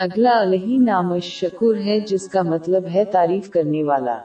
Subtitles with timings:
[0.00, 4.18] اگلا الہی نام شکور ہے جس کا مطلب ہے تعریف کرنے والا۔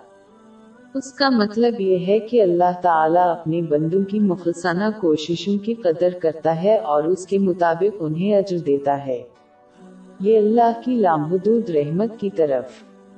[0.93, 6.09] اس کا مطلب یہ ہے کہ اللہ تعالیٰ اپنے بندوں کی مخلصانہ کوششوں کی قدر
[6.21, 9.23] کرتا ہے اور اس کے مطابق انہیں اجر دیتا ہے۔
[10.19, 12.65] یہ اللہ کی لامحدود رحمت کی طرف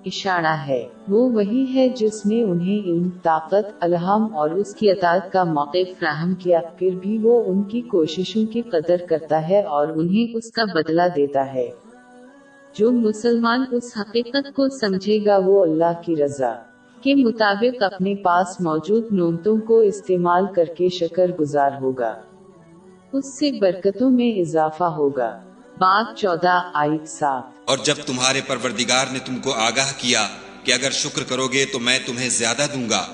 [0.05, 5.31] اشارہ ہے۔ وہ وہی ہے جس نے انہیں علم، طاقت، الہام اور اس کی اطاعت
[5.31, 9.87] کا موقع فراہم کیا، پھر بھی وہ ان کی کوششوں کی قدر کرتا ہے اور
[9.87, 11.69] انہیں اس کا بدلہ دیتا ہے۔
[12.77, 16.53] جو مسلمان اس حقیقت کو سمجھے گا وہ اللہ کی رضا
[17.01, 22.13] کے مطابق اپنے پاس موجود نعمتوں کو استعمال کر کے شکر گزار ہوگا۔
[23.13, 25.39] اس سے برکتوں میں اضافہ ہوگا۔
[25.77, 30.27] بات چودہ آئٹ سات۔ اور جب تمہارے پروردگار نے تم کو آگاہ کیا
[30.63, 33.05] کہ اگر شکر کرو گے تو میں تمہیں زیادہ دوں گا۔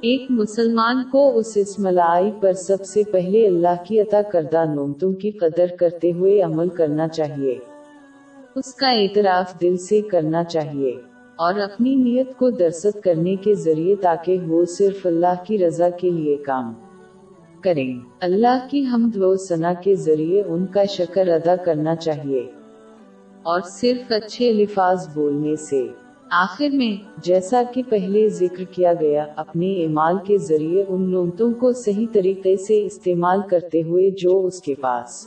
[0.00, 5.12] ایک مسلمان کو اس اسم لائی پر سب سے پہلے اللہ کی عطا کردہ نعمتوں
[5.12, 7.58] کی قدر کرتے ہوئے عمل کرنا چاہیے۔
[8.54, 10.90] اس کا اعتراف دل سے کرنا چاہیے
[11.36, 16.10] اور اپنی نیت کو درست کرنے کے ذریعے تاکہ وہ صرف اللہ کی رضا کے
[16.10, 16.74] لیے کام
[17.60, 22.50] کریں۔ اللہ کی حمد و ثنا کے ذریعے ان کا شکر ادا کرنا چاہیے
[23.42, 25.86] اور صرف اچھے الفاظ بولنے سے۔
[26.30, 31.72] آخر میں، جیسا کہ پہلے ذکر کیا گیا، اپنے اعمال کے ذریعے ان نعمتوں کو
[31.72, 35.26] صحیح طریقے سے استعمال کرتے ہوئے جو اس کے پاس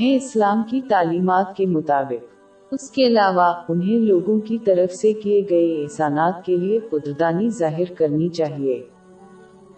[0.00, 2.24] ہیں اسلام کی تعلیمات کے مطابق۔
[2.70, 7.92] اس کے علاوہ، انہیں لوگوں کی طرف سے کیے گئے احسانات کے لیے قدردانی ظاہر
[7.96, 8.82] کرنی چاہیے۔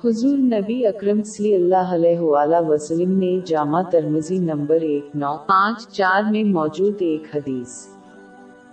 [0.04, 5.88] حضور نبی اکرم صلی اللہ علیہ وآلہ وسلم نے جامع ترمزی نمبر ایک، نو، پانچ،
[5.88, 7.86] چار میں موجود ایک حدیث۔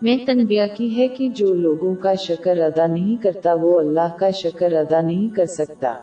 [0.01, 4.29] میں تنبیہ کی ہے کہ جو لوگوں کا شکر ادا نہیں کرتا، وہ اللہ کا
[4.29, 5.93] شکر ادا نہیں کر سکتا۔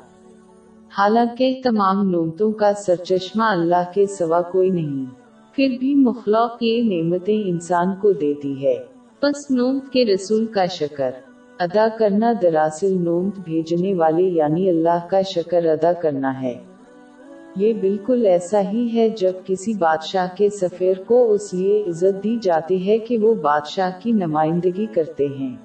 [0.99, 5.24] حالانکہ تمام نعمتوں کا سرچشمہ اللہ کے سوا کوئی نہیں۔
[5.57, 8.75] پھر بھی مخلوق یہ نعمتیں انسان کو دیتی ہے۔
[9.21, 11.11] پس نعمت کے رسول کا شکر۔
[11.59, 16.55] ادا کرنا دراصل نومت بھیجنے والے یعنی اللہ کا شکر ادا کرنا ہے۔
[17.57, 22.39] یہ بالکل ایسا ہی ہے جب کسی بادشاہ کے سفیر کو اس لیے عزت دی
[22.43, 25.57] جاتی ہے کہ وہ بادشاہ کی نمائندگی کرتے ہیں۔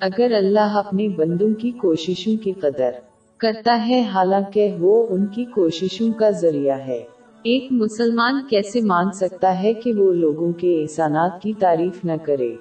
[0.00, 2.90] اگر اللہ اپنے بندوں کی کوششوں کی قدر
[3.36, 7.02] کرتا ہے، حالانکہ وہ ان کی کوششوں کا ذریعہ ہے۔
[7.42, 12.54] ایک مسلمان کیسے مان سکتا ہے کہ وہ لوگوں کے احسانات کی تعریف نہ کرے؟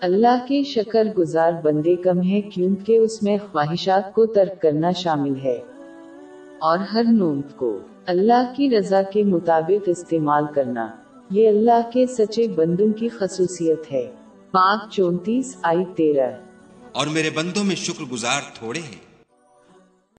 [0.00, 5.32] اللہ کے شکر گزار بندے کم ہے کیونکہ اس میں خواہشات کو ترک کرنا شامل
[5.44, 5.58] ہے۔
[6.58, 10.88] اور ہر نومت کو اللہ کی رضا کے مطابق استعمال کرنا،
[11.30, 14.10] یہ اللہ کے سچے بندوں کی خصوصیت ہے۔
[14.50, 16.30] پاک چونتیس آئی تیرہ۔
[16.92, 19.07] اور میرے بندوں میں شکر گزار تھوڑے ہیں۔